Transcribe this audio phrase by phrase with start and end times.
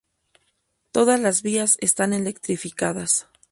[0.91, 3.27] Todas las vías están electrificadas.